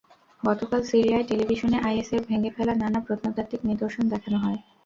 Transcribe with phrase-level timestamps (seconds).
[0.43, 4.59] গতকাল সিরিয়ার টেলিভিশনে আইএসের ভেঙে ফেলা নানা প্রত্নতাত্ত্বিক নিদর্শন দেখানো হয়।